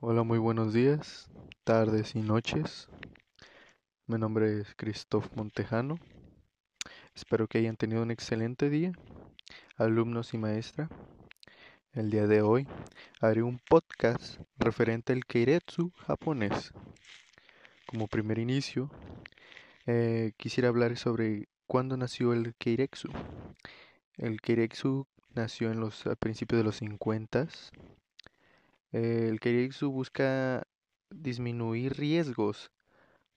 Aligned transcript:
Hola, 0.00 0.22
muy 0.22 0.38
buenos 0.38 0.72
días, 0.72 1.28
tardes 1.64 2.14
y 2.14 2.20
noches. 2.20 2.88
Mi 4.06 4.16
nombre 4.16 4.60
es 4.60 4.72
Christoph 4.76 5.26
Montejano. 5.34 5.98
Espero 7.16 7.48
que 7.48 7.58
hayan 7.58 7.76
tenido 7.76 8.04
un 8.04 8.12
excelente 8.12 8.70
día, 8.70 8.92
alumnos 9.76 10.34
y 10.34 10.38
maestra. 10.38 10.88
El 11.94 12.12
día 12.12 12.28
de 12.28 12.42
hoy 12.42 12.68
haré 13.20 13.42
un 13.42 13.58
podcast 13.58 14.38
referente 14.56 15.12
al 15.12 15.24
Keiretsu 15.24 15.90
japonés. 16.06 16.72
Como 17.86 18.06
primer 18.06 18.38
inicio, 18.38 18.92
eh, 19.86 20.30
quisiera 20.36 20.68
hablar 20.68 20.96
sobre 20.96 21.48
cuándo 21.66 21.96
nació 21.96 22.34
el 22.34 22.54
Keiretsu. 22.54 23.08
El 24.16 24.40
Keiretsu 24.42 25.08
nació 25.34 25.72
en 25.72 25.80
los, 25.80 26.06
a 26.06 26.14
principios 26.14 26.60
de 26.60 26.64
los 26.64 26.76
50 26.76 27.48
el 28.92 29.40
Keiretsu 29.40 29.90
busca 29.90 30.66
disminuir 31.10 31.96
riesgos 31.96 32.70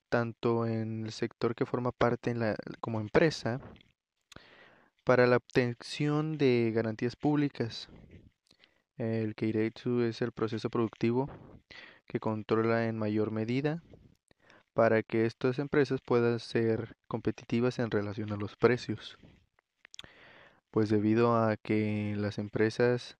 tanto 0.08 0.66
en 0.66 1.06
el 1.06 1.12
sector 1.12 1.54
que 1.54 1.66
forma 1.66 1.90
parte 1.90 2.34
como 2.80 3.00
empresa 3.00 3.60
para 5.04 5.26
la 5.26 5.36
obtención 5.36 6.36
de 6.38 6.70
garantías 6.74 7.16
públicas. 7.16 7.88
El 8.98 9.34
Keiretsu 9.34 10.02
es 10.02 10.22
el 10.22 10.32
proceso 10.32 10.70
productivo 10.70 11.30
que 12.06 12.20
controla 12.20 12.86
en 12.86 12.98
mayor 12.98 13.30
medida 13.30 13.82
para 14.74 15.02
que 15.02 15.26
estas 15.26 15.58
empresas 15.58 16.00
puedan 16.00 16.40
ser 16.40 16.96
competitivas 17.08 17.78
en 17.78 17.90
relación 17.90 18.32
a 18.32 18.36
los 18.36 18.56
precios. 18.56 19.18
Pues 20.70 20.88
debido 20.88 21.36
a 21.36 21.56
que 21.56 22.14
las 22.16 22.38
empresas 22.38 23.18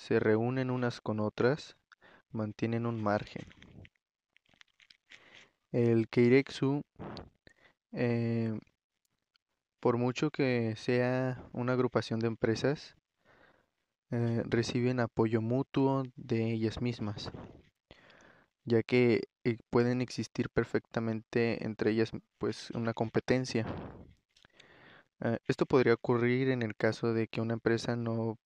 se 0.00 0.18
reúnen 0.18 0.70
unas 0.70 1.02
con 1.02 1.20
otras, 1.20 1.76
mantienen 2.32 2.86
un 2.86 3.02
margen. 3.02 3.44
El 5.72 6.08
Keiretsu, 6.08 6.80
eh, 7.92 8.58
por 9.78 9.98
mucho 9.98 10.30
que 10.30 10.74
sea 10.76 11.44
una 11.52 11.74
agrupación 11.74 12.18
de 12.18 12.28
empresas, 12.28 12.96
eh, 14.10 14.42
reciben 14.46 15.00
apoyo 15.00 15.42
mutuo 15.42 16.04
de 16.16 16.50
ellas 16.50 16.80
mismas, 16.80 17.30
ya 18.64 18.82
que 18.82 19.24
eh, 19.44 19.58
pueden 19.68 20.00
existir 20.00 20.48
perfectamente 20.48 21.62
entre 21.66 21.90
ellas 21.90 22.10
pues 22.38 22.70
una 22.70 22.94
competencia. 22.94 23.66
esto 25.46 25.66
podría 25.66 25.92
ocurrir 25.92 26.48
en 26.48 26.62
el 26.62 26.74
caso 26.74 27.12
de 27.12 27.28
que 27.28 27.42
una 27.42 27.52
empresa 27.52 27.94
no 27.94 28.38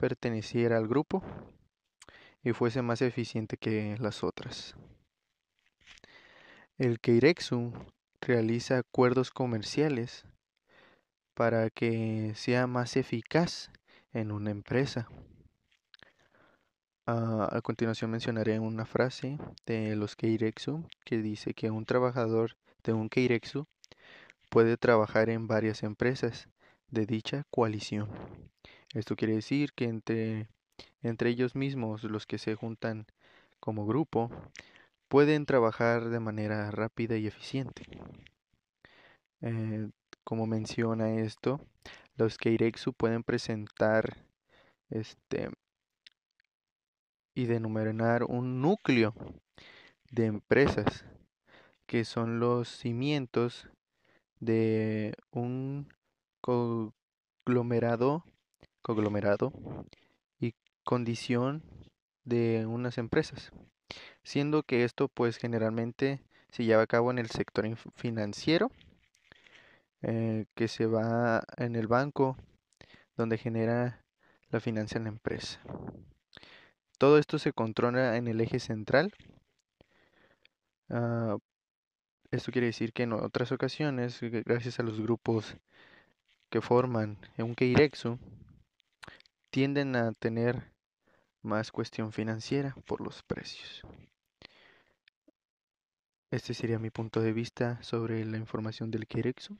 perteneciera 0.00 0.78
al 0.78 0.88
grupo 0.88 1.22
y 2.42 2.52
fuese 2.52 2.80
más 2.80 3.02
eficiente 3.02 3.58
que 3.58 3.96
las 4.00 4.24
otras. 4.24 4.74
El 6.78 6.98
Keiretsu 7.00 7.72
realiza 8.22 8.78
acuerdos 8.78 9.30
comerciales 9.30 10.24
para 11.34 11.68
que 11.68 12.32
sea 12.34 12.66
más 12.66 12.96
eficaz 12.96 13.70
en 14.12 14.32
una 14.32 14.50
empresa. 14.50 15.06
Ah, 17.06 17.48
a 17.52 17.60
continuación 17.60 18.10
mencionaré 18.10 18.58
una 18.58 18.86
frase 18.86 19.36
de 19.66 19.96
los 19.96 20.16
Keiretsu 20.16 20.88
que 21.04 21.18
dice 21.18 21.52
que 21.52 21.70
un 21.70 21.84
trabajador 21.84 22.56
de 22.84 22.94
un 22.94 23.10
Keiretsu 23.10 23.66
puede 24.48 24.78
trabajar 24.78 25.28
en 25.28 25.46
varias 25.46 25.82
empresas 25.82 26.48
de 26.88 27.04
dicha 27.04 27.44
coalición. 27.50 28.08
Esto 28.94 29.14
quiere 29.14 29.34
decir 29.34 29.72
que 29.72 29.84
entre, 29.84 30.48
entre 31.02 31.30
ellos 31.30 31.54
mismos, 31.54 32.04
los 32.04 32.26
que 32.26 32.38
se 32.38 32.54
juntan 32.56 33.06
como 33.60 33.86
grupo, 33.86 34.30
pueden 35.08 35.46
trabajar 35.46 36.08
de 36.08 36.20
manera 36.20 36.70
rápida 36.70 37.16
y 37.16 37.26
eficiente. 37.26 37.84
Eh, 39.42 39.88
como 40.24 40.46
menciona 40.46 41.14
esto, 41.14 41.60
los 42.16 42.36
Keiretsu 42.36 42.92
pueden 42.92 43.22
presentar 43.22 44.16
este 44.90 45.50
y 47.34 47.46
denominar 47.46 48.24
un 48.24 48.60
núcleo 48.60 49.14
de 50.10 50.26
empresas 50.26 51.04
que 51.86 52.04
son 52.04 52.40
los 52.40 52.68
cimientos 52.68 53.68
de 54.40 55.14
un 55.30 55.88
conglomerado 56.40 58.24
conglomerado 58.82 59.52
y 60.38 60.54
condición 60.84 61.62
de 62.24 62.66
unas 62.66 62.98
empresas, 62.98 63.50
siendo 64.22 64.62
que 64.62 64.84
esto 64.84 65.08
pues 65.08 65.36
generalmente 65.36 66.20
se 66.50 66.64
lleva 66.64 66.82
a 66.82 66.86
cabo 66.86 67.10
en 67.10 67.18
el 67.18 67.30
sector 67.30 67.66
financiero, 67.94 68.70
eh, 70.02 70.46
que 70.54 70.68
se 70.68 70.86
va 70.86 71.42
en 71.56 71.76
el 71.76 71.86
banco 71.86 72.36
donde 73.16 73.38
genera 73.38 74.04
la 74.50 74.60
financia 74.60 74.98
en 74.98 75.04
la 75.04 75.10
empresa. 75.10 75.60
Todo 76.98 77.18
esto 77.18 77.38
se 77.38 77.52
controla 77.52 78.16
en 78.16 78.28
el 78.28 78.40
eje 78.40 78.60
central. 78.60 79.12
Ah, 80.88 81.36
esto 82.30 82.52
quiere 82.52 82.68
decir 82.68 82.92
que 82.92 83.04
en 83.04 83.12
otras 83.12 83.52
ocasiones, 83.52 84.20
gracias 84.20 84.78
a 84.78 84.82
los 84.82 85.00
grupos 85.00 85.56
que 86.48 86.60
forman 86.60 87.18
un 87.38 87.54
Keirexu, 87.54 88.18
tienden 89.50 89.96
a 89.96 90.12
tener 90.12 90.72
más 91.42 91.72
cuestión 91.72 92.12
financiera 92.12 92.74
por 92.86 93.00
los 93.00 93.22
precios. 93.22 93.82
Este 96.30 96.54
sería 96.54 96.78
mi 96.78 96.90
punto 96.90 97.20
de 97.20 97.32
vista 97.32 97.82
sobre 97.82 98.24
la 98.24 98.36
información 98.36 98.92
del 98.92 99.08
Kirexo. 99.08 99.56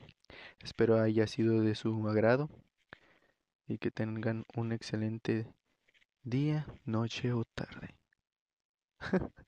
Espero 0.60 1.00
haya 1.00 1.26
sido 1.26 1.62
de 1.62 1.74
su 1.74 2.08
agrado 2.08 2.48
y 3.66 3.78
que 3.78 3.90
tengan 3.90 4.44
un 4.54 4.70
excelente 4.72 5.52
día, 6.22 6.66
noche 6.84 7.32
o 7.32 7.44
tarde. 7.44 7.96